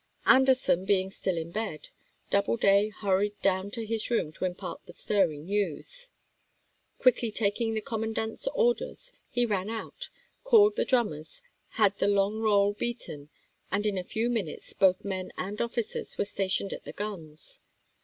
[0.25, 1.89] Anderson being still in bed,
[2.31, 6.09] Doubleday hurried down to his room to impart the stirring news.
[6.97, 10.09] Quickly taking the commandant's orders, he ran out,
[10.43, 11.43] called the drummers,
[11.73, 13.29] had the long roll beaten,
[13.69, 17.59] and in a few minutes both men and officers were stationed at the guns.